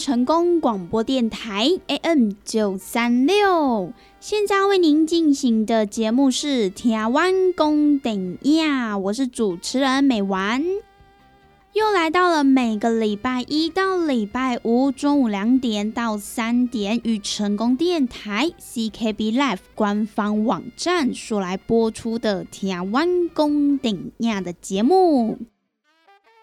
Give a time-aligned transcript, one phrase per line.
[0.00, 3.92] 成功广播电台 AM 九三六。
[4.18, 10.64] 现在为您进行的节目是《台湾公顶亚》，我是主持人美丸。
[11.74, 25.36] 又来到了每个礼拜一到礼拜五中午两点到三点，与成功电台 CKB Life 官方网站所来播出的《台湾公顶亚》的节目。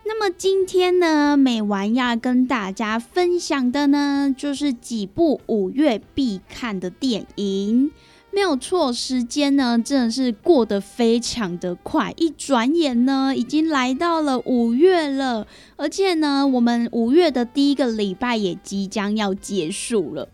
[0.07, 7.91] 那么今天呢，美丸要跟大家分享的呢，就是几部五月必看的电影。
[8.31, 15.45] 没有错，时间呢真的是过得非常的快，一转眼呢已经来到了五月了，
[15.75, 20.29] 而且呢，我们五月的第一个礼拜也即将要结束了。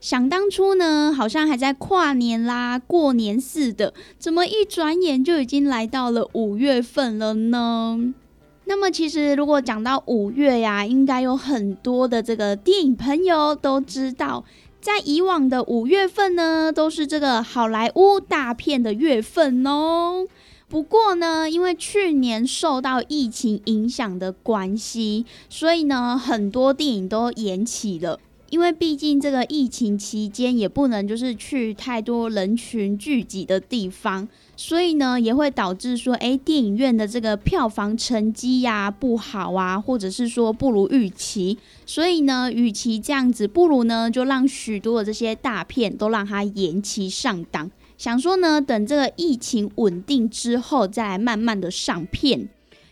[0.00, 8.14] 想当初呢，好像还在跨年啦、过年似的，怎么一转眼就已经来到了五月份了呢？
[8.68, 14.44] 那么其实如果讲到五月呀，应该有很多的这个电影朋友都知道，
[14.78, 20.26] 在以往的五月份呢，都是这个好莱坞大片的月份哦。
[20.68, 28.20] 不过呢，因为去年受到疫情影响的关系，所以呢，很多电影都延期了。
[28.50, 41.58] 因为毕竟这个疫情期间也不能就是去太多人群聚集的地方，所以呢也会导致说，哎，电影院的这个票房成绩呀不好啊，或者是说不如预期。
[41.84, 52.48] 所以呢，与其这样子，不如呢就让许多的这些大片都让它延期上档，想说呢等这个疫情稳定之后再慢慢的上片。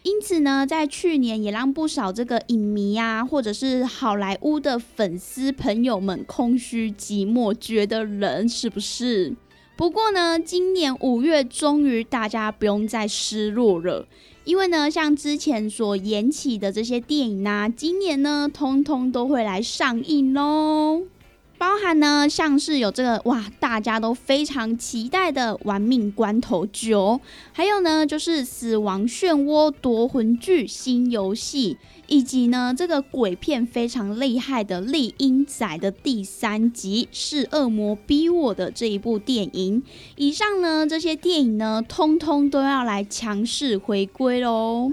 [0.06, 9.35] 因此呢，在去年也让不少这个影迷啊，或者是好莱坞的粉丝朋友们空虚寂寞，觉得冷，是不是？
[9.76, 14.06] 不过呢，今年五月终于大家不用再失落了，
[14.44, 21.03] 因为呢，像之前所延期的这些电影啊，今年呢，通通都会来上映喽。
[21.58, 27.20] 包含呢，像是有这个哇，大家都非常期待的《玩命关头九》，
[27.53, 39.82] 还有呢，就是《死亡漩涡夺魂剧》新游戏，以及呢，这个鬼片非常厉害的《丽英仔》的第三集是恶魔逼我的这一部电影。
[40.17, 44.93] 以上呢，这些电影呢，通通都要来强势回归喽。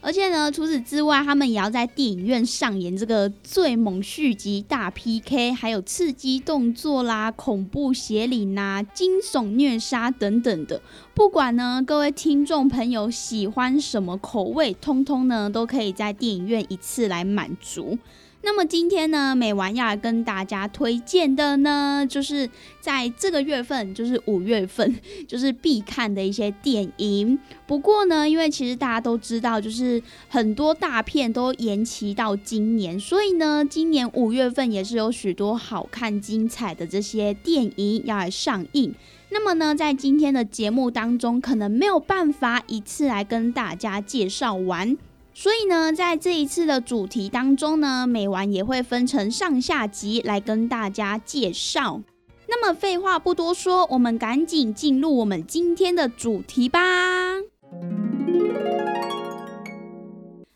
[0.00, 10.80] 而且呢，除此之外，他们也要在电影院上演这个最猛续集大 PK，还有刺激动作啦、恐怖邪灵啦、惊悚虐杀等等的。
[11.14, 17.98] 不管呢，各位听众朋友喜欢什么口味，通通呢都可以在电影院一次来满足。
[18.48, 22.48] 那么今天呢，美完要来跟大家推荐的呢，就是
[22.80, 24.98] 在这个月份，就是五月份，
[25.28, 27.38] 就是必看的一些电影。
[27.66, 38.94] 不过呢，因为其实大家都知道，就是很多大片都延期到今年，所以呢，今年五月份也是有许多好看精彩的这些电影要来上映。
[39.28, 44.96] 那么呢，在今天的节目当中，可能没有办法一次来跟大家介绍完。
[45.40, 52.02] 所以呢，在这一次的主题当中呢，每晚也会分成上下集来跟大家介绍。
[52.48, 56.80] 那么废话不多说，我们赶紧进入我们今天的主题吧。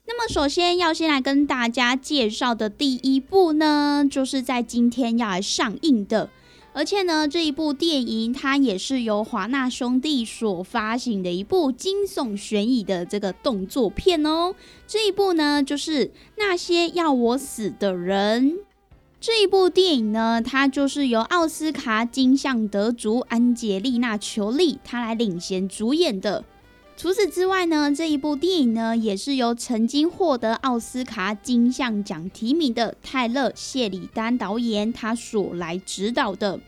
[0.04, 6.28] 那么首先要先来跟大家介绍的第一部呢，就是在今天要来上映的。
[6.74, 14.54] 而且呢，这一部电影它也是由华纳兄弟所发行的一部惊悚悬疑的这个动作片哦。
[14.86, 18.58] 这一部呢，就是那些要我死的人。
[19.20, 26.44] 这一部电影呢，它就是由奥斯卡金像得主安杰丽娜·裘丽她来领衔主演的。
[27.02, 36.60] 除此之外呢，这一部电影呢，也是由曾经获得奥斯卡金像奖提名的泰勒·谢里丹导演他所来指导的。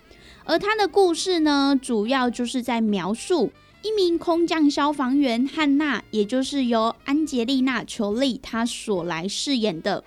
[0.45, 3.53] 而他的故事呢，主要就是在描述
[3.83, 10.03] 一名空降消防员汉娜，也就是由安杰丽娜·裘丽她所来饰演的。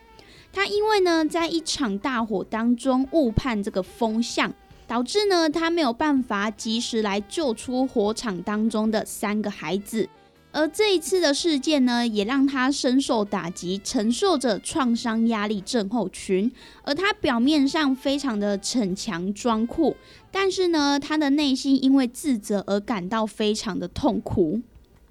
[0.52, 4.54] 她因为呢，在一场大火当中误判这个风向，
[4.88, 10.08] 导致呢，他没有办法及时来救出火场当中的三个孩子。
[10.54, 16.52] 而这一次的事件呢，也让他深受打击，承受着创伤压力症候群。
[16.84, 19.96] 而他表面上非常的逞强装酷，
[20.32, 24.62] 但是呢，他的内心因为自责而感到非常的痛苦。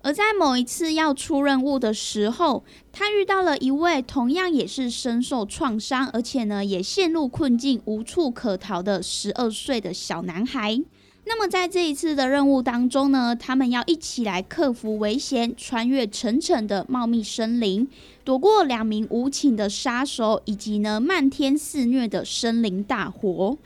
[0.06, 10.80] 而在某一次要出任务的时候，他遇到了一位同样也是深受创伤，而且呢，也陷入困境、无处可逃的十二岁的小男孩。
[11.24, 17.88] 那么在这一次的任务当中呢，他们要一起来克服危险，穿越沉沉的茂密森林，
[18.22, 23.58] 躲过两名无情的杀手，以及呢漫天肆虐的森林大火。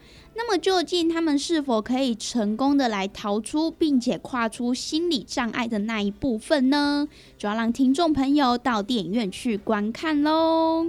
[0.42, 7.06] 那么究竟他们是否可以成功的来逃出，并且跨出心理障碍的那一部分呢？
[7.36, 10.86] 就要让听众朋友到电影院去观看喽。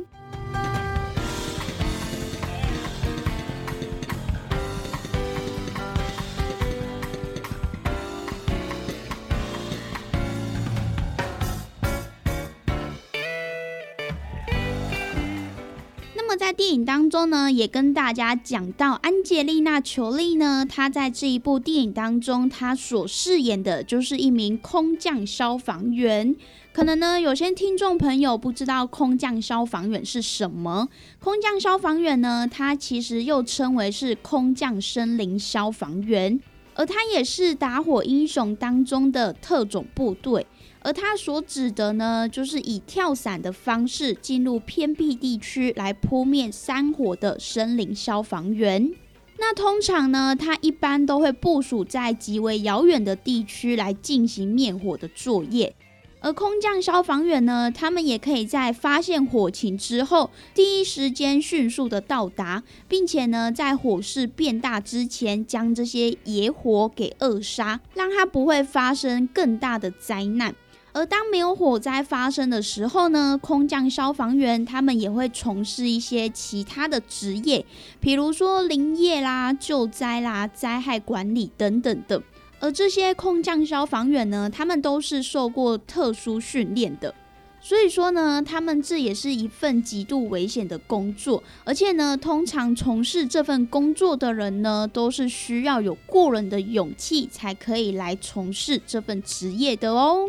[16.35, 26.35] 在电影当中呢，也跟大家讲到安吉丽娜·裘丽呢，她在这一部电影当中，她所饰演的就是一名空降消防员。
[26.73, 30.87] 可能呢，有些听众朋友不知道空降消防员是什么。
[31.19, 36.39] 空降消防员呢，它其实又称为是空降森林消防员，
[36.75, 40.47] 而它也是打火英雄当中的特种部队。
[40.83, 48.91] 而他所指的呢，就是以跳伞的方式进入偏僻地区来扑灭山火的森林消防员。
[49.37, 55.75] 那通常呢，他一般都会部署在极为遥远的地区来进行灭火的作业。
[56.23, 70.53] 而空降消防员呢，他们也可以在发现火情之后，第一时间迅速的到达，并且呢，在火势变大之前，将这些野火给扼杀，让它不会发生更大的灾难。
[70.93, 77.65] 而当没有火灾发生的时候呢，空降消防员他们也会从事一些其他的职业，
[77.99, 82.21] 比如说林业啦、救灾啦、灾害管理等等的。
[82.59, 87.15] 而这些空降消防员呢，他们都是受过特殊训练的，
[87.59, 91.41] 所以说呢，他们这也是一份极度危险的工作。
[91.63, 100.27] 而且呢，通常从事这份工作的人呢，都是需要有过人的勇气才可以来从事这份职业的哦。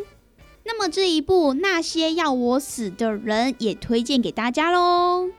[0.65, 5.31] 那么这一部《那些要我死的人》也推荐给大家喽。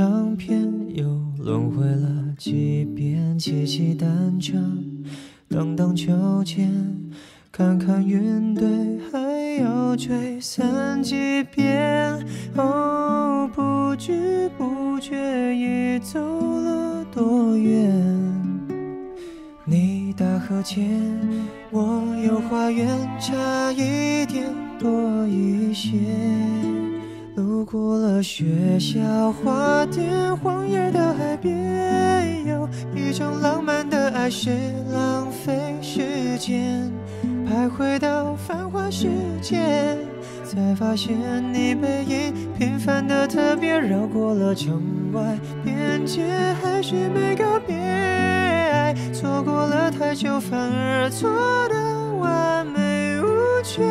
[0.00, 1.04] 唱片，又
[1.44, 4.56] 轮回了几遍，骑骑单车，
[5.46, 6.72] 荡荡秋千，
[7.52, 8.66] 看看云堆，
[9.12, 12.18] 还要吹散几遍。
[12.56, 17.92] 哦，不知不觉已走了多远？
[19.66, 20.98] 你大河前，
[21.70, 22.88] 我有花园，
[23.20, 24.46] 差一点
[24.78, 25.98] 多一些。
[27.36, 34.50] 路过了学校花店，荒野到海边，有一种浪漫的爱是
[34.92, 36.90] 浪费时间，
[37.46, 39.08] 徘徊到繁华世
[39.40, 39.96] 界，
[40.44, 41.16] 才发现
[41.52, 44.82] 你背影平凡的特别，绕过了城
[45.12, 45.22] 外
[45.64, 46.24] 边界，
[46.60, 47.76] 还是没告别。
[47.76, 51.30] 爱错过了太久，反而错
[51.68, 53.24] 的完美无
[53.62, 53.84] 缺，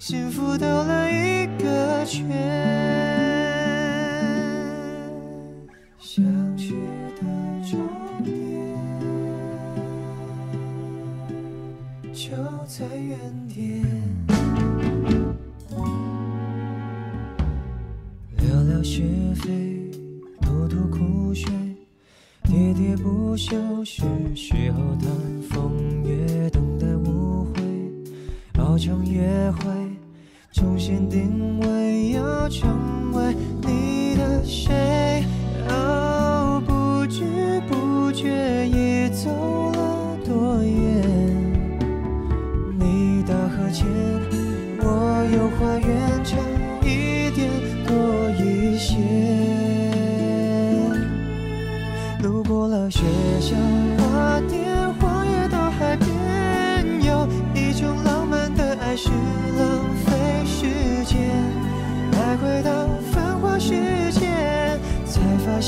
[0.00, 2.26] 幸福兜了一个圈。
[5.98, 6.24] 想
[6.56, 6.74] 去
[7.16, 7.22] 的
[7.70, 7.78] 终
[8.24, 8.34] 点
[12.14, 12.30] 就
[12.66, 13.84] 在原点。
[18.38, 19.02] 聊聊是
[19.34, 19.90] 非，
[20.40, 21.52] 吐吐苦水，
[22.44, 24.02] 喋喋不休，是
[24.34, 25.10] 时候谈
[25.50, 27.60] 风月，等待误会，
[28.62, 29.89] 熬成约会，
[30.52, 35.24] 重新定位，要成为你的谁？
[35.68, 39.30] 哦，不知不觉已走
[39.70, 41.02] 了多远？
[42.78, 43.86] 你大河前，
[44.80, 46.36] 我有花园，差
[46.82, 47.48] 一点
[47.86, 47.94] 多
[48.42, 48.96] 一些。
[52.22, 53.00] 路过了学
[53.40, 53.54] 校、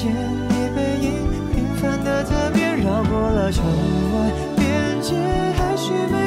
[0.03, 1.15] 见你背影
[1.53, 5.15] 平凡的特别，绕过了城外边界，
[5.57, 6.22] 还是没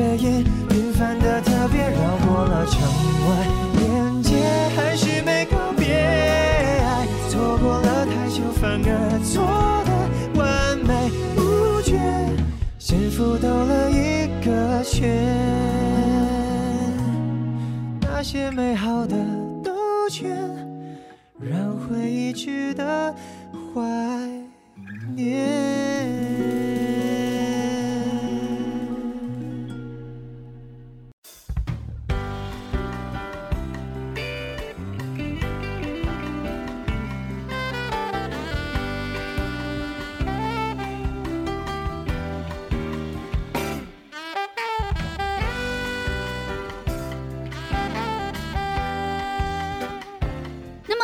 [0.00, 0.59] 你背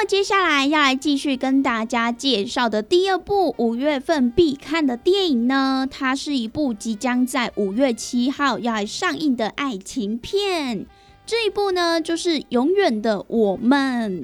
[0.07, 10.87] 接下来要来继续跟大家介绍的第二部五月份必看的电影呢，它是一部即将在五月七号要来上映的爱情片。
[11.27, 14.23] 这一部呢，就是《永远的我们》。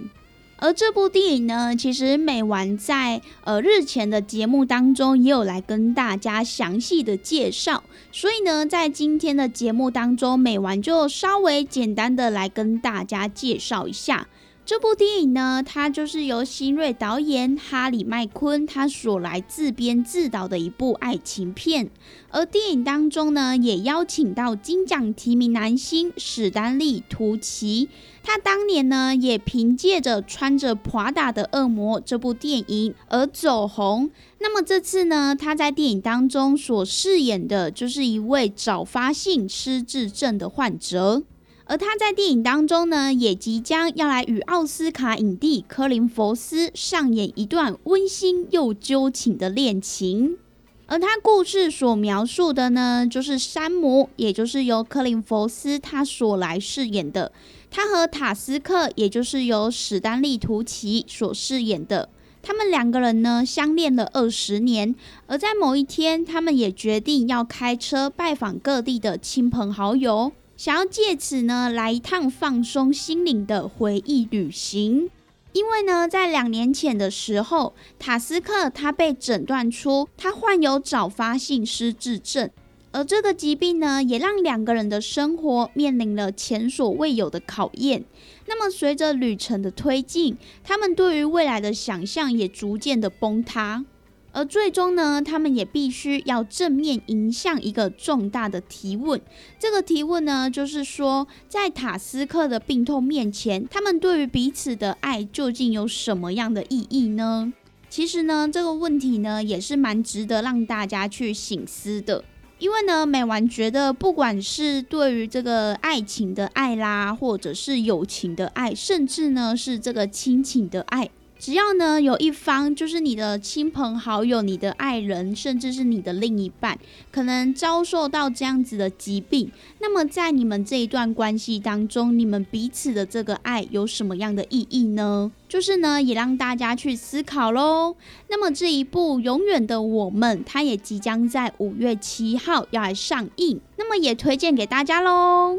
[0.59, 14.29] 而这部电影呢，其实美完在呃日前的节目当中也有来跟大家详细的介绍，所以呢，在今天的节目当中，美完就稍微简单的来跟大家介绍一下。
[14.73, 21.91] 这部电影呢，它就是由新锐导演哈里麦昆他所来自编自导的一部爱情片，
[22.31, 27.91] 而电影当中呢，也邀请到金奖提名男星史丹利图奇，
[28.23, 34.11] 他当年呢也凭借着穿着 Prada 的恶魔这部电影而走红。
[34.39, 41.25] 那么这次呢，他在电影当中所饰演的就是一位早发性失智症的患者。
[41.73, 50.37] 而他在电影当中呢，也即将要来与奥斯卡影帝科林·佛斯上演一段温馨又揪情的恋情。
[50.85, 57.33] 而他故事所描述的呢，就是山姆，也就是由科林·佛斯他所来饰演的，
[57.71, 62.11] 他和塔斯克，也就是由史丹利·图奇所饰演的，
[62.43, 64.95] 他们两个人呢相恋了二十年，
[65.27, 70.33] 而在某一天，他们也决定要开车拜访各地的亲朋好友。
[70.63, 75.11] 想要借此呢来一趟放松心灵的回忆旅行，
[75.53, 82.49] 因为呢在两年前的时候，塔斯克他被诊断出他患有早发性失智症，
[82.93, 88.05] 而这个疾病呢也让两个人的生活面临了前所未有的考验。
[88.47, 93.85] 那么随着旅程的推进，他们对于未来的想象也逐渐的崩塌。
[94.33, 99.21] 而最终呢，他们也必须要正面迎向一个重大的提问。
[99.59, 107.53] 这个提问呢，就是说，在塔斯克的病痛面前，他们对于彼此的爱究竟有什么样的意义呢？
[107.91, 112.25] 其实呢，这个问题呢，也是蛮值得让大家去醒思的。
[112.59, 121.11] 因为呢，美完觉得，不管是对于这个爱情的爱啦，或者是友情的爱，甚至呢，是这个亲情的爱。
[121.43, 126.79] 只要呢有一方就是你的亲朋好友、你的爱人，甚至是你的另一半，
[127.11, 129.51] 可能遭受到这样子的疾病，
[129.81, 135.33] 那么在你们这一段关系当中，你们彼此的这个爱有什么样的意义呢？
[135.49, 137.97] 就是呢，也让大家去思考喽。
[138.29, 145.59] 那么这一部《永远的我们》，它也即将在五月七号要来上映，那么也推荐给大家喽。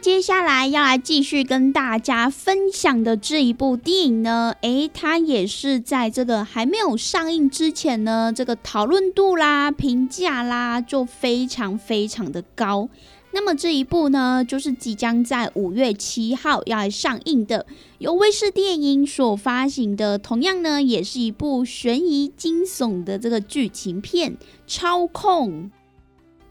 [0.00, 12.88] 接下来要来继续跟大家分享的这一部电影呢，诶，它也是在这个还没有上映之前呢，这个讨论度啦、评价啦就非常非常的高。
[13.32, 17.66] 那么这一部呢，就是即将在五月七号要来上映的，
[17.98, 24.32] 由卫视电影所发行的，同样呢也是一部悬疑惊悚的这个剧情片
[24.66, 25.50] 《操控》。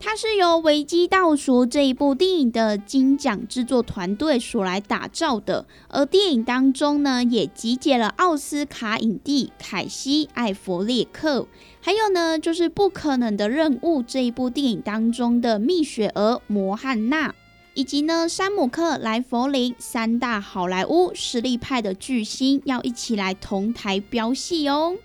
[0.01, 11.45] 它是由《危机倒数》这一部电影的金奖制作团队所来打造的，而电影当中呢，也集结了奥斯卡影帝凯西·艾弗列克，
[11.81, 17.35] 还有呢，就是《不可能的任务》这一部电影当中的蜜雪儿·摩汉娜，
[17.73, 24.95] 以及呢，山姆克·莱弗林三大好莱坞实力派的巨星要一起来同台飙戏哦。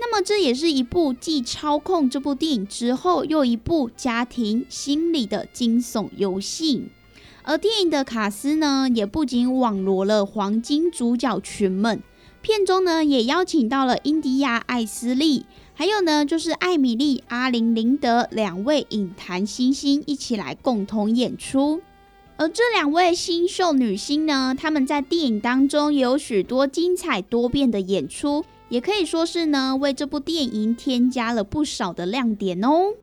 [0.00, 6.84] 那么这也是一部继《操控》这部电影之后又一部家庭心理的惊悚游戏，
[7.42, 12.00] 而电影的卡斯呢，也不仅网罗了黄金主角群们，
[12.40, 21.80] 片中呢也邀请到了印第亚·艾斯利，还有呢就是艾米丽·阿林林德两位影坛新星一起来共同演出，
[22.36, 28.44] 而这两位新秀女星呢，她们在电影当中也有许多精彩多变的演出。
[28.68, 32.94] 也可以说是呢，为这部电影添加了不少的亮点哦。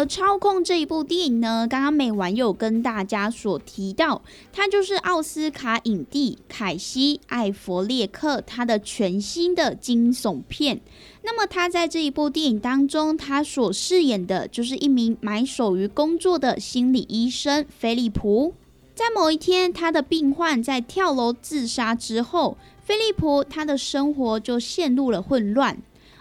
[0.00, 10.80] 而《操控》这一部电影呢，刚刚美完有跟大家所提到，它就是奥斯卡影帝凯西·艾弗列克他的全新的惊悚片。
[11.22, 18.54] 那么他在这一部电影当中，他所饰演的就是一名埋首于工作的心理医生菲利普。
[18.94, 25.76] 在某一天，他的病患在跳楼自杀之后，菲利普他的生活就陷入了混乱，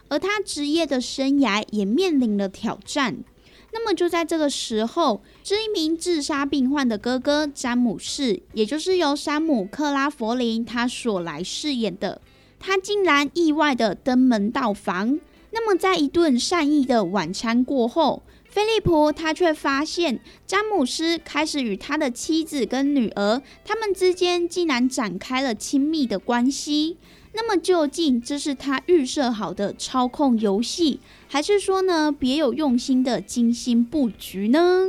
[0.09, 3.23] 而他职业的生涯也面临了挑战。
[3.71, 12.21] 那么就在这个时候，这一名自杀病患的哥哥詹姆士，也就是由山姆·克拉佛林他所来饰演的，
[12.59, 15.19] 他竟然意外的登门到访。
[15.51, 26.97] 那么在一顿善意的晚餐过后，菲利普他却发现詹姆斯开始与他的妻子跟女儿，他们之间竟然展开了亲密的关系。
[27.33, 30.99] 那么究竟这是他预设好的操控游戏，
[31.31, 34.87] 还是说呢别有用心的精心布局呢？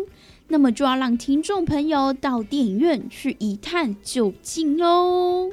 [0.48, 5.50] 那么就要让听众朋友到电影院去一探究竟喽。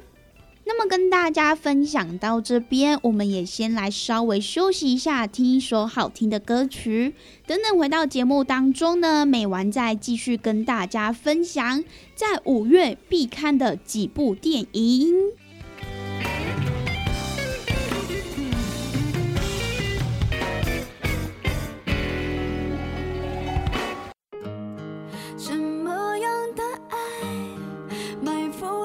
[0.66, 7.14] 那么跟大家分享到这边，我们也先来稍微休息一下，听一首好听的歌曲。
[7.46, 11.84] 等等回到节目当中呢，美完再继续跟大家分享
[12.16, 15.14] 在五月必看的几部电影。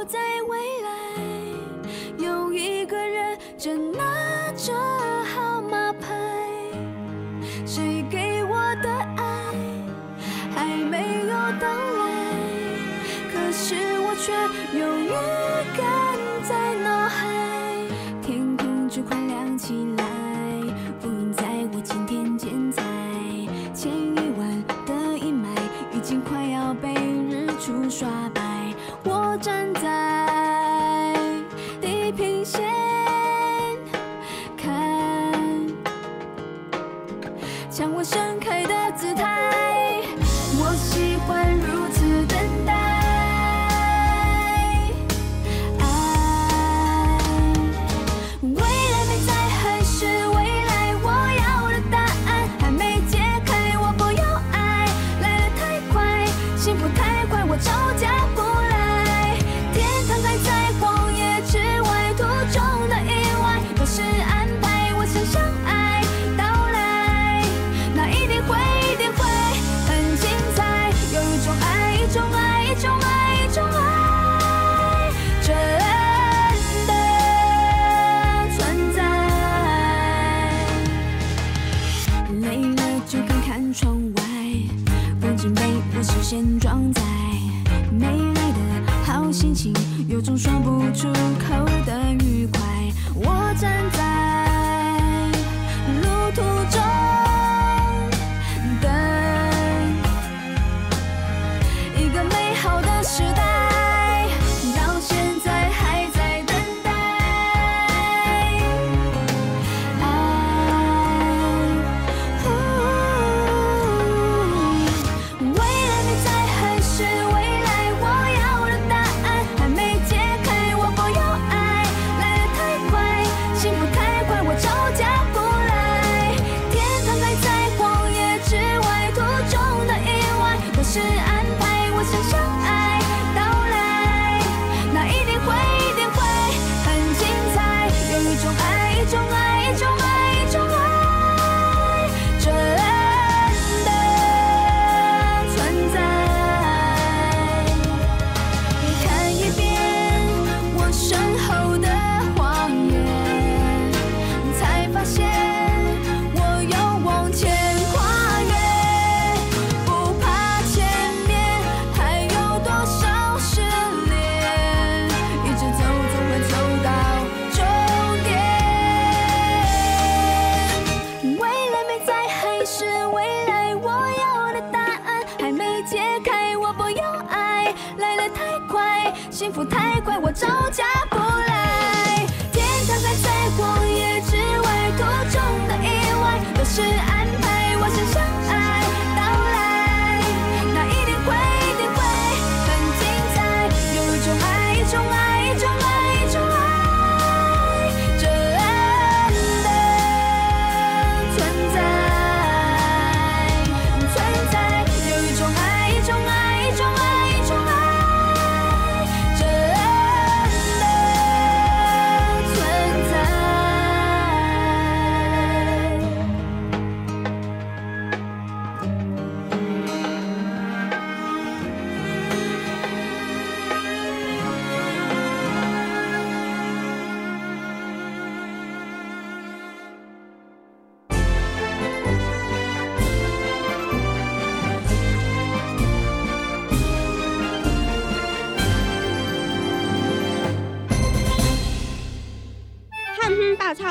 [0.04, 0.90] 在未来？
[2.18, 4.72] 有一个人正拿着
[5.34, 6.08] 号码牌，
[7.64, 9.54] 谁给我的爱
[10.54, 12.02] 还没有到来，
[13.32, 14.32] 可是我却
[14.78, 15.10] 有预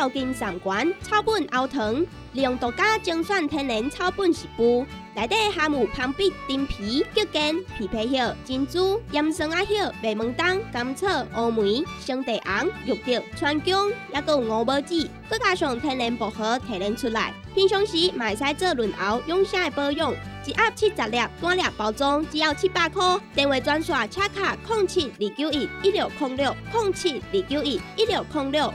[0.01, 4.83] 草金三馆草本熬糖，利用独家精选天然草本食补，
[5.13, 17.31] 内底含有芳碧、丁皮、桔梗、枇杷叶、珍珠、盐酸阿叶、白门冬、甘草、乌梅、生地红、玉竹、川芎，还有五宝子，佮加上天然薄荷提炼出来。
[17.53, 20.11] 平常时买使做润喉养生的保养，
[20.47, 23.19] 一盒七十粒，单粒包装只要七百块。
[23.35, 28.73] 电话专线：车卡零七二九一一六零六零七二九一一六零六。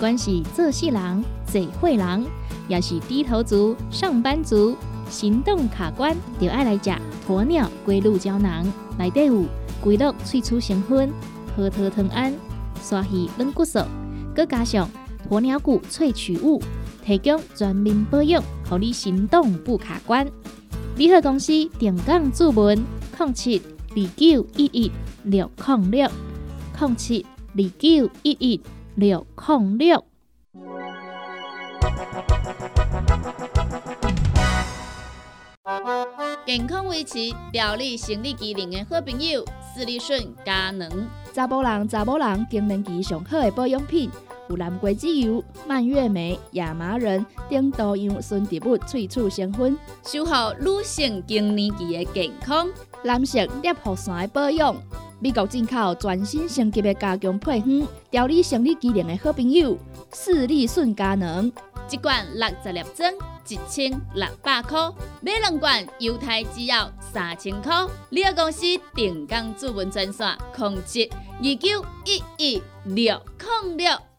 [0.00, 2.24] 管是做事人、做会人，
[2.68, 4.74] 也是低头族、上班族，
[5.10, 6.90] 行动卡关，就爱来食
[7.28, 8.66] 鸵鸟龟鹿胶囊。
[8.98, 9.44] 内底有
[9.82, 11.12] 龟鹿萃取成分，
[11.54, 12.32] 核桃藤胺、
[12.82, 13.80] 刷鱼软骨素，
[14.34, 14.88] 佮加上
[15.28, 16.62] 鸵鸟骨萃取物，
[17.04, 20.26] 提供全面保养，让你行动不卡关。
[20.96, 22.82] 联合公司定岗注文：
[23.18, 23.60] 零七
[23.90, 24.90] 二九一一
[25.24, 26.10] 六零六
[26.78, 28.60] 零七二九一一。
[29.00, 30.04] 六控六，
[36.44, 37.14] 健康维持、
[37.50, 39.42] 调理生理机能的好朋友——
[39.74, 41.08] 斯利顺佳能。
[41.32, 44.10] 查甫人、查某人更年期上好的保养品，
[44.50, 52.68] 有蓝桂枝油、蔓越莓、亚麻仁等多样纯植物萃取成分，守护女性更年期的健康。
[53.02, 54.76] 男性尿酸的保养。
[55.22, 59.76] 美国进口全新升级的加强配方，调理生理机能的好朋友——
[60.14, 61.52] 视力顺佳能，
[61.90, 63.12] 一罐六十粒装，
[63.46, 67.86] 一千六百块；买两罐，犹太只要三千块。
[68.08, 68.62] 你个公司
[68.94, 73.20] 定岗主文专线：控制二九一一六
[73.62, 74.09] 零六。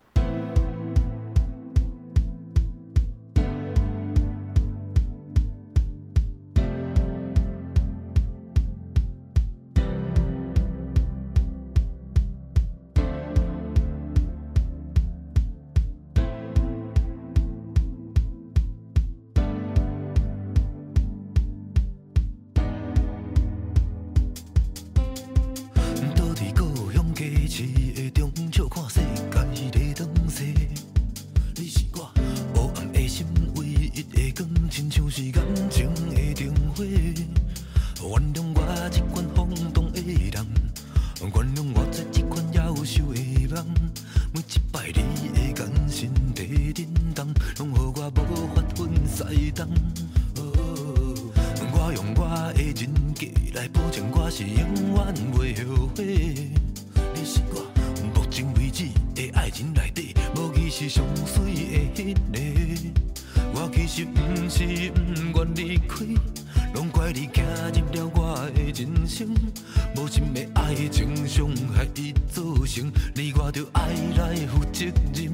[73.16, 75.34] 你我着爱来负责任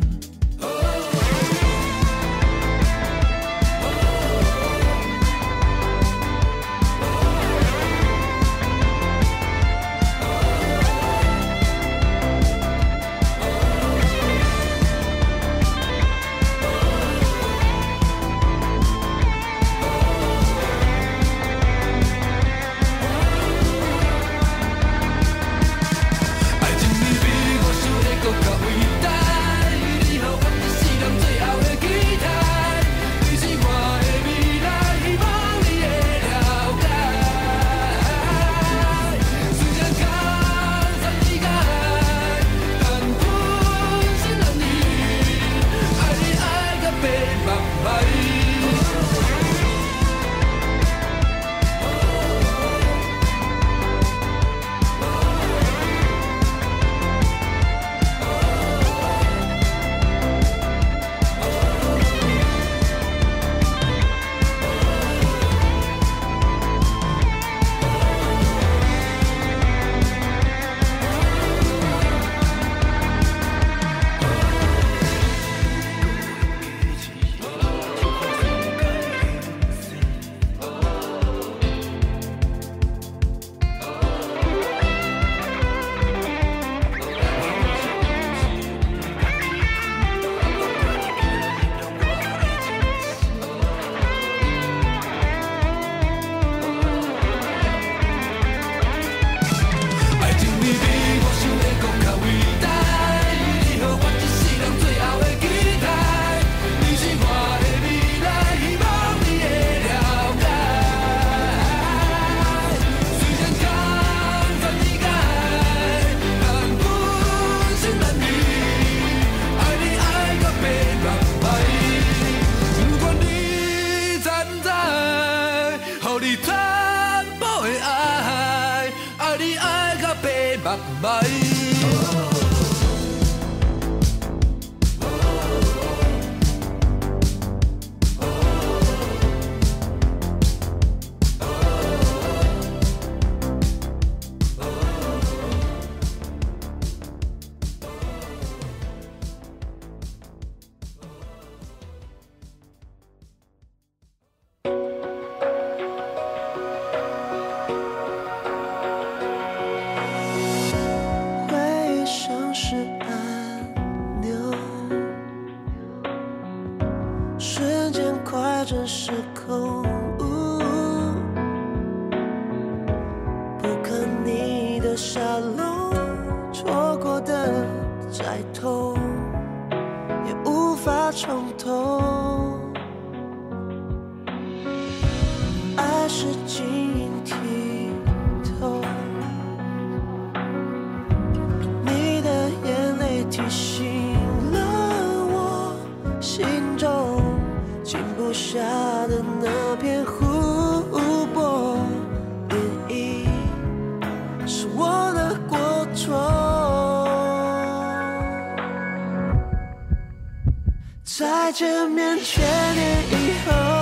[211.47, 212.43] 再见面千
[212.75, 213.76] 年以后，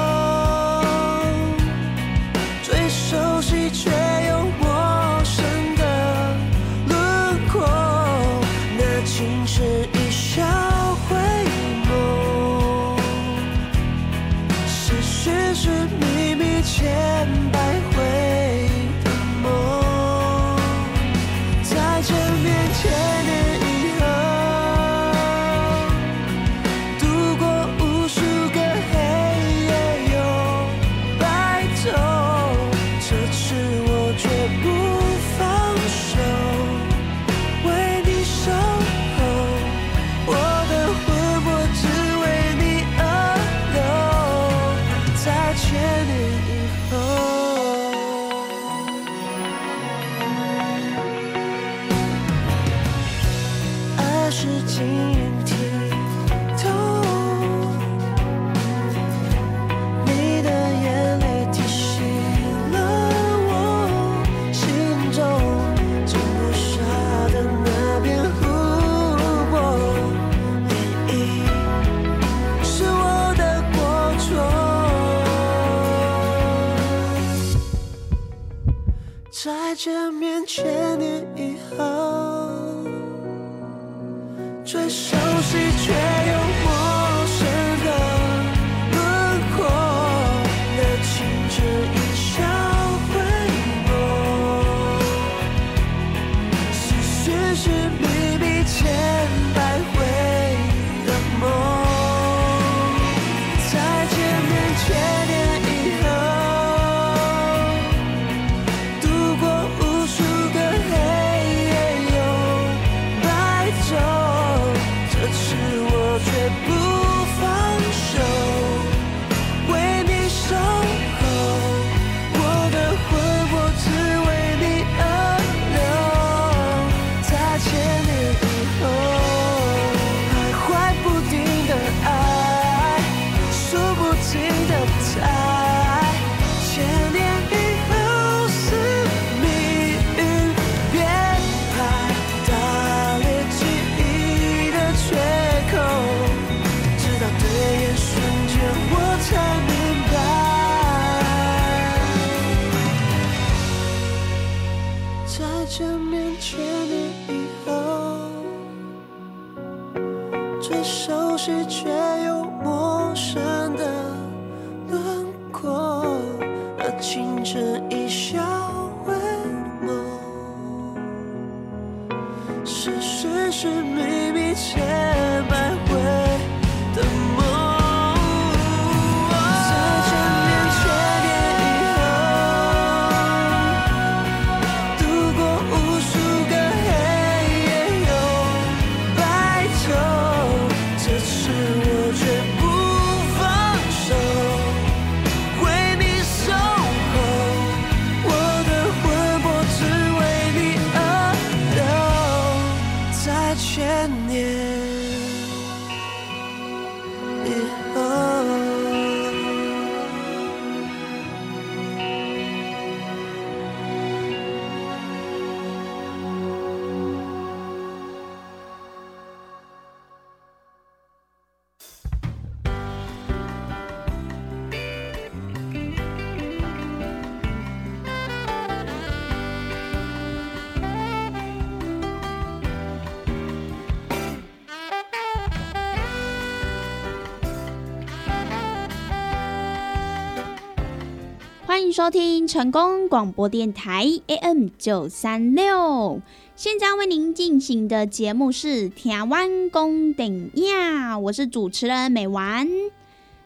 [241.96, 246.22] 收听成功广播电台 AM 九三六。
[246.54, 252.68] 现在为您进行的节目是《台湾公顶亚》，我是主持人美丸。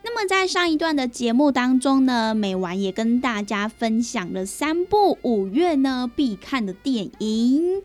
[0.02, 7.84] 那么在上一段的节目当中呢，美丸也跟大家分享了三部五月呢必看的电影。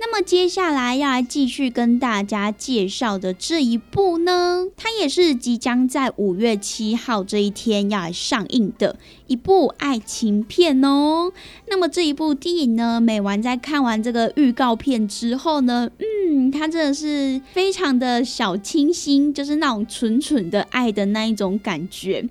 [0.00, 8.96] 那么接下来要来继续跟大家介绍的这一部呢，它也是即将在五月七号这一天要来上映的
[9.26, 11.32] 一部爱情片哦。
[11.66, 22.28] 那么这一部电影呢，美完在看完这个预告片之后呢，嗯，它真的是非常的小清新，就是那种纯纯的爱的那一种感觉。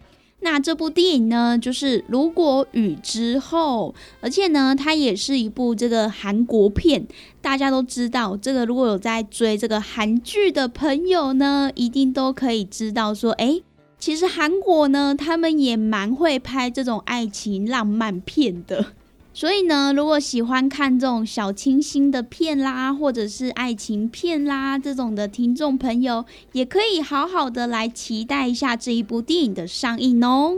[0.50, 7.06] 那这部电影呢，就是《如果雨之后》，而且呢，它也是一部这个韩国片。
[7.42, 13.62] 大家都知道，这个如果有在追这个韩剧的朋友呢，一定都可以知道说，哎，
[14.00, 18.94] 其实韩国呢，他们也蛮会拍这种爱情浪漫片的。
[19.40, 30.58] 所以呢，如果喜欢看这种小清新的片啦，或者是爱情片啦这种的听众朋友，也可以好好的来期待一下这一部电影的上映哦。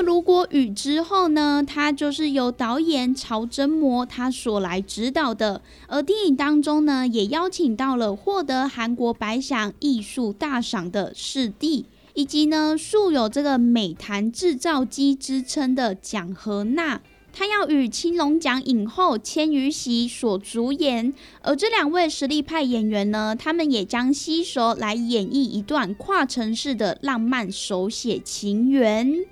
[0.00, 17.00] 如果雨之后呢，它就是由导演曹真模他所来指导的，而电影当中呢，也邀请到了获得韩国百想艺术大赏的视帝，以及呢素有这个美坛制造机之称的蒋和娜，
[17.32, 29.24] 他要与青龙奖影后千羽喜所主演，而这两位实力派演员呢，他们也将携手来演绎一段跨城市的浪漫手写情缘。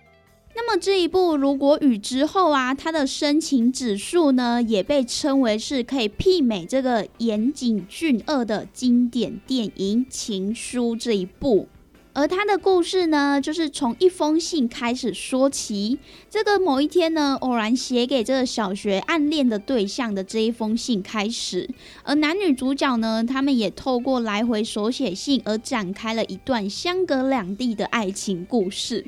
[0.60, 11.68] 那么这一部如果与之后啊，它的深情指数呢，也被称为是可以媲美这个岩井俊二的经典电影《情书》这一部。
[12.12, 16.00] 而它的故事呢，就是从一封信开始说起。
[16.28, 21.70] 这个某一天呢，偶然写给这个小学暗恋的对象的这一封信开始，
[22.02, 29.06] 而男女主角呢，他们也透过来回手写信而展开了一段相隔两地的爱情故事。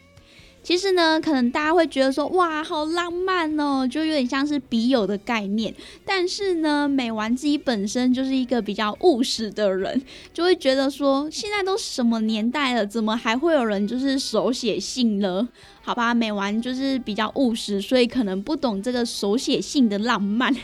[0.62, 5.74] 其实呢，可能大家会觉得说，哇，好浪漫哦，就有点像是笔友的概念。
[6.04, 10.00] 但是呢，美丸自己本身就是一个比较务实的人，
[10.34, 15.48] 就会觉得说，现在都什么年代了，怎么还会有人就是手写信呢？
[15.82, 20.54] 好吧，美丸就是比较务实，所以可能不懂这个手写信的浪漫。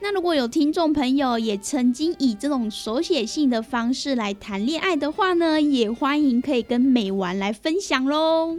[0.00, 8.56] 那如果有听众朋友也曾经以这种手写信的方式来谈恋爱的话呢，也欢迎可以跟美丸来分享喽。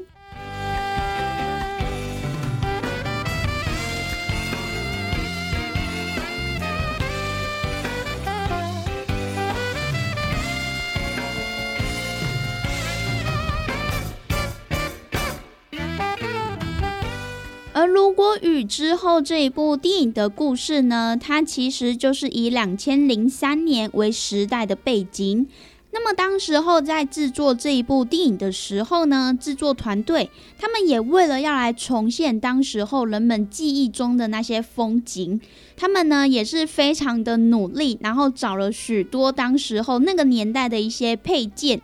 [18.41, 25.47] 雨之后这一部电影的故事呢，它其实就是以两千零三年为时代的背景。
[25.93, 35.39] 那么当时候在制作这一部电影的时候呢，制作团队他们也为了要来重现当时候人们记忆中的那些风景，
[35.75, 41.81] 他们呢也是非常的努力，然后找了许多当时候那个年代的一些配件。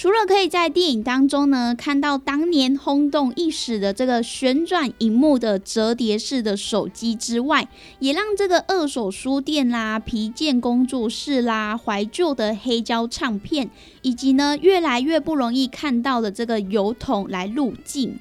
[0.00, 13.68] 除了可以在电影当中呢看到当年轰动一时的这个旋转荧幕的折叠式的手机之外，也让这个二手书店啦、皮件工作室啦、怀旧的黑胶唱片，
[14.00, 18.18] 以及呢越来越不容易看到的这个油桶来入镜。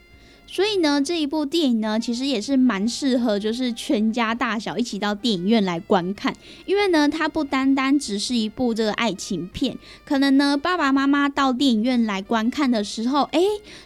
[0.51, 6.35] 所以呢，这一部电影呢，其实也是蛮适合，就是全家大小一起到电影院来观看。
[6.65, 13.39] 因为呢，它不单单只是一部这个爱情片，可能呢，爸爸妈妈到电影院来观看的时候，哎，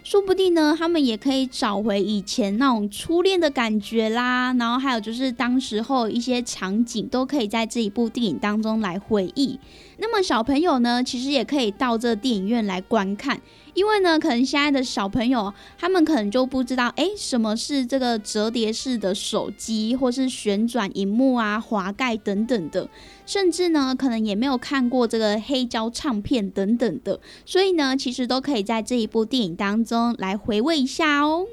[0.06, 4.54] 说不定呢，他们也可以找回以前那种初恋的感觉啦。
[4.54, 9.60] 然后还有就是当时候一些场景，都可以在这一部电影当中来回忆。
[9.98, 13.42] 那么小朋友呢，其实也可以到这电影院来观看。
[13.74, 22.88] 因为呢，可能现在的小朋友他们可能就不知道，哎，什么是这个折叠式的手机，或是旋转荧幕啊、滑盖等等的，
[23.26, 31.46] 甚至呢，可能也没有看过这个黑胶唱片等等的，所以呢，其实都可以在这一部电影当中来回味一下哦。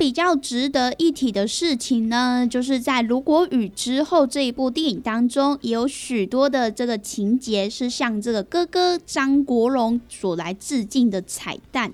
[0.00, 11.92] 比较值得一提的事情呢，就是在《如果雨之后》这一部电影当中，也有许多的这个情节是向这个哥哥张国荣所来致敬的彩蛋，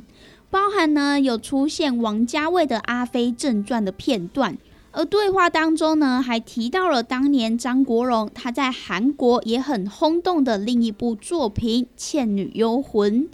[0.52, 4.56] 包含呢有出现王家卫的《阿飞正传》的片段。
[4.92, 13.24] 而对话当中呢，还提到了当年张国荣他在韩国也很轰动的另一部作品《倩女幽魂》。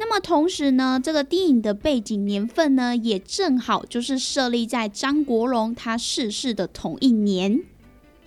[0.00, 7.64] 那么同时呢，这个电影的背景年份呢，也正好就是设立在张国荣他逝世的同一年。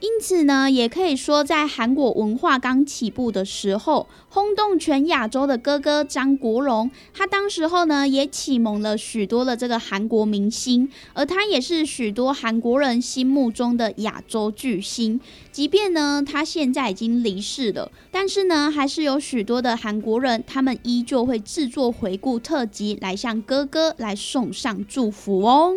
[0.02, 15.22] 因此呢，也可以说，在韩国文化刚起步的时候，轰动全亚洲的哥哥张国荣，他当时候呢，也启蒙了许多的这个韩国明星，而他也是许多韩国人心目中的亚洲巨星。
[15.52, 25.76] 即便呢，他现在已经离世了，但是呢，还是有许多的韩国人，他们依旧会制作回顾特辑，来向哥哥来送上祝福哦。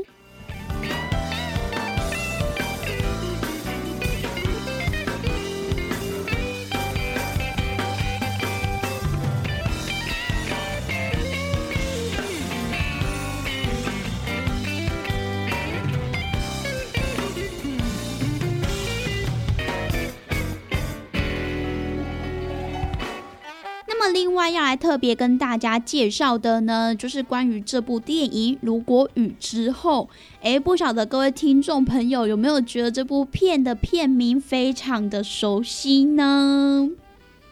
[24.45, 30.07] 外要来特别跟大家介绍的呢，就是关于这部电影《如果雨之后》。
[30.43, 36.91] 诶，不晓得各位听众朋友有没有觉得这部片的片名非常的熟悉呢？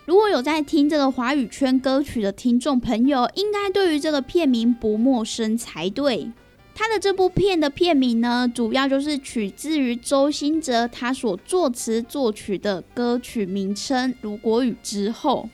[0.05, 6.31] 如果有在听这个华语圈歌曲的听众朋友，应该对于这个片名不陌生才对。
[6.75, 15.49] 他的这部片的片名呢，主要就是取自于周兴哲他所作词作曲的歌曲名称《如果雨之后》。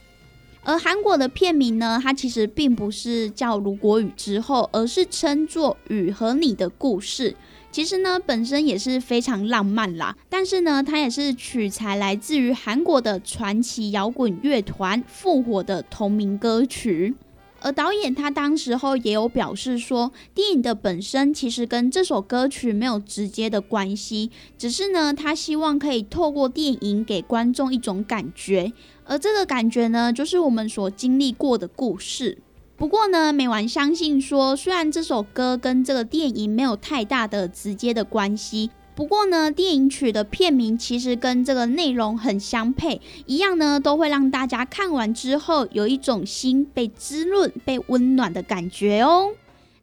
[0.68, 7.30] 而韩国的片名呢，它其实并不是叫《如果雨之后》，而是称作《雨和你的故事》。
[7.72, 10.14] 其实呢，本身也是非常浪漫啦。
[10.28, 17.14] 但是呢，它也是取材来自于韩国的传奇摇滚乐团复活的同名歌曲。
[17.60, 28.72] 而导演他当时候也有表示说，电影的本身其实跟这首歌曲没有直接的关系，只是呢，他希望可以透过电影给观众一种感觉，
[29.08, 32.36] 而这个感觉呢，就是我们所经历过的故事。
[32.76, 38.70] 不过呢，美完相信说，虽然这首歌跟这个电影没有太大的直接的关系。
[38.94, 49.30] 不过呢，电影曲的片名其实跟这个内容很相配，一样呢，都会让大家看完之后有一种心被滋润、被温暖的感觉哦。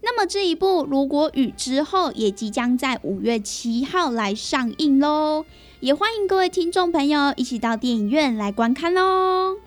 [0.01, 5.45] 那么这一部《如果雨之后》也即将在五月七号来上映喽，
[5.85, 9.59] 也欢迎各位听众朋友一起到电影院来观看喽。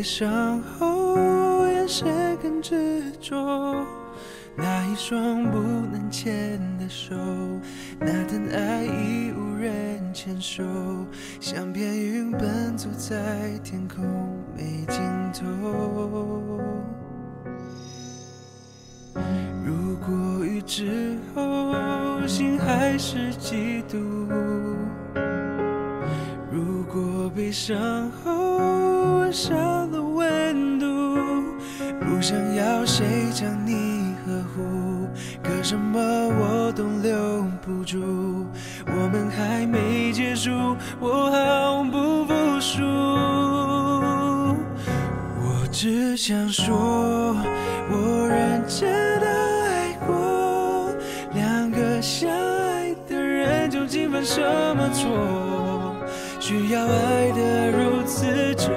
[0.00, 3.36] 悲伤后眼神更执着，
[4.56, 7.14] 那一双不能牵的手，
[7.98, 10.64] 那等爱已无人牵手，
[11.38, 14.02] 像片云奔走在天空
[14.56, 15.02] 没尽
[15.34, 16.62] 头。
[19.62, 23.98] 如果雨之后心还是嫉妒，
[26.50, 29.79] 如果悲伤后温少
[32.92, 35.08] 谁将你呵护，
[35.44, 38.44] 可什么我都留不住。
[38.84, 40.50] 我们还没结束，
[40.98, 42.82] 我毫不服输。
[45.38, 47.36] 我只想说，
[47.92, 49.26] 我认真的
[49.68, 50.92] 爱过，
[51.32, 54.40] 两个相爱的人究竟犯什
[54.74, 55.94] 么错？
[56.40, 58.72] 需要爱的如此折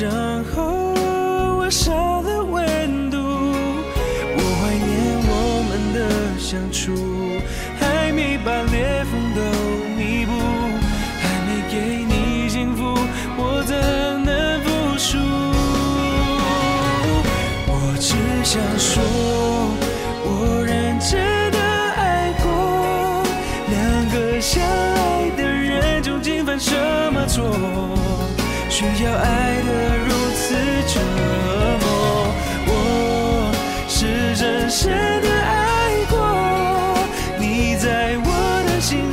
[0.00, 0.31] 果
[38.02, 39.11] 在我的心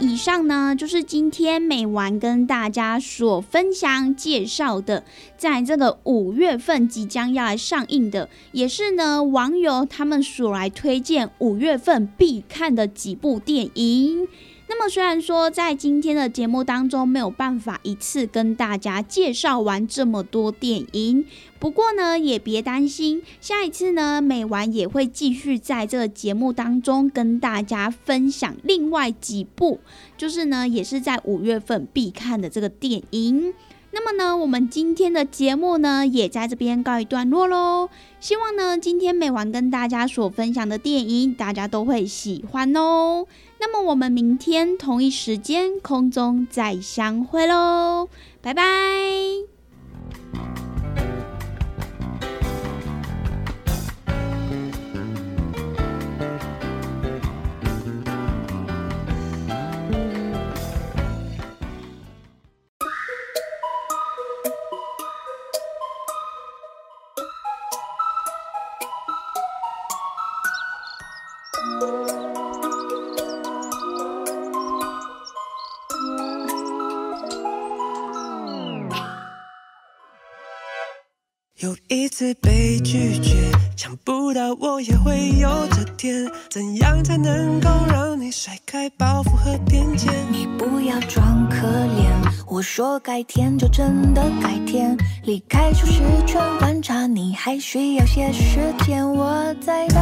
[0.00, 5.02] 以上呢，就是今天美丸跟大家所分享介绍的，
[5.36, 14.28] 在这个五月份即将要来上映的，也是呢网友他们所来推荐五月份必看的几部电影。
[14.70, 21.24] 那么虽然说在今天的节目当中没有办法一次跟大家介绍完这么多电影，
[21.58, 29.80] 不过呢也别担心，下一次呢美丸也会继续在这个节目当中跟大家分享另外几部，
[30.18, 33.54] 就是呢也是在五月份必看的这个电影。
[33.90, 37.88] 那么呢，我们今天的节目呢，也在这边告一段落喽。
[38.20, 43.26] 希望呢，今天美完跟大家所分享的电影，大家都会喜欢哦。
[43.60, 48.08] 那么我们明天同一时间空中再相会喽，
[48.40, 48.62] 拜拜。
[82.18, 83.36] 次被拒绝，
[83.76, 86.28] 想不到我也会有这天。
[86.50, 90.12] 怎样才能够让你甩开包袱和偏见？
[90.32, 92.10] 你不要装可怜，
[92.48, 94.98] 我说改天就真的改天。
[95.22, 99.08] 离开舒适圈，观察你还需要些时间。
[99.08, 99.96] 我在等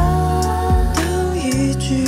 [0.94, 2.06] 等一句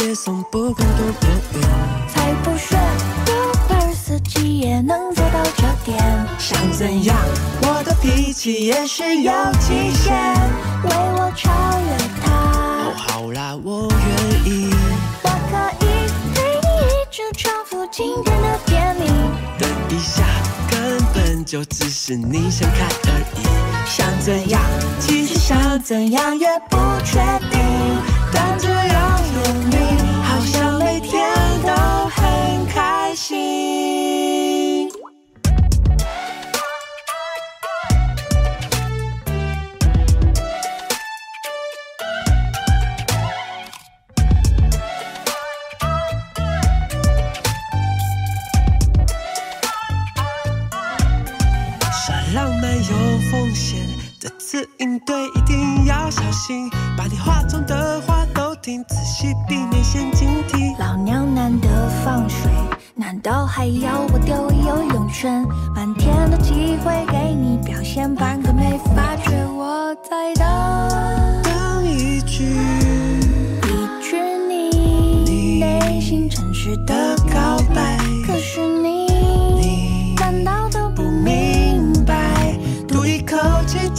[0.00, 1.68] 接送，不管多远。
[2.08, 2.74] 才不屑
[3.26, 3.32] 告
[3.68, 3.78] 白。
[6.38, 7.14] 想怎样？
[7.62, 9.30] 我的脾气也是有
[9.60, 10.16] 极限。
[10.84, 12.32] 为我超越他
[12.80, 12.94] 哦，。
[12.96, 14.74] 好啦，我愿意。
[15.22, 15.86] 我可以
[16.34, 19.06] 陪你一直重复今天的电影。
[19.58, 20.24] 等一下，
[20.70, 23.38] 根本就只是你想看而已。
[23.86, 24.62] 想怎样？
[24.98, 27.20] 其实想怎样也不确
[27.50, 27.60] 定。
[28.32, 29.69] 但只要有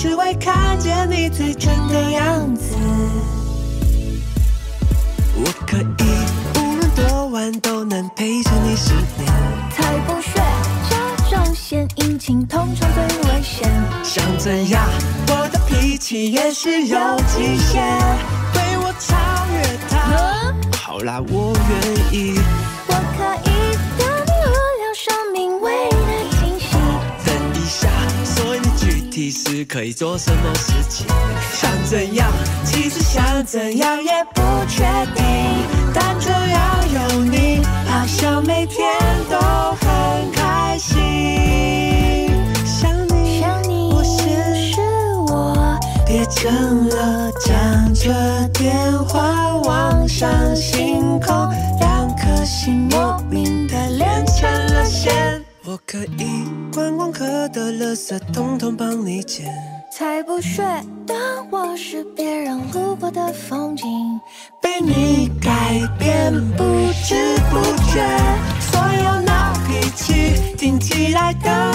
[0.01, 2.73] 只为看见你最真的样子。
[5.35, 9.31] 我可以无论多晚都能陪着你失眠。
[9.69, 10.31] 才不屑
[10.89, 10.97] 假
[11.29, 13.69] 装献殷勤，通常最危险。
[14.03, 14.89] 想怎样？
[15.27, 16.97] 我的脾气也是有
[17.27, 17.83] 极限，
[18.53, 19.15] 对我超
[19.53, 20.51] 越它。
[20.75, 22.39] 好啦，我愿意。
[29.66, 31.07] 可以做什么事情？
[31.53, 32.32] 想怎样？
[32.66, 34.84] 其实想怎样也不确
[35.16, 35.24] 定，
[35.93, 36.38] 但只要
[36.93, 38.89] 有你，好像每天
[39.30, 40.97] 都很开心。
[42.66, 44.80] 想你，想你我是
[45.28, 48.74] 我别成了讲着电
[49.05, 51.49] 话望向星空，
[51.80, 55.40] 两颗心莫名的连成了线。
[55.72, 56.43] 我可以
[56.74, 59.45] 观光客的垃圾统统帮你捡，
[59.89, 60.61] 才不屑
[61.07, 61.17] 当
[61.49, 63.88] 我是别人路过的风景。
[64.61, 66.63] 被你改变不
[67.05, 68.05] 知不觉，
[68.59, 71.74] 所有闹脾气听起来的